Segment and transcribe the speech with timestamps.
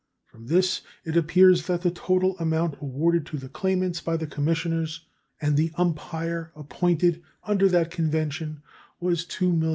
[0.25, 5.05] From this it appears that the total amount awarded to the claimants by the commissioners
[5.39, 8.63] and the umpire appointed under that convention
[8.99, 9.69] was $2,026,079.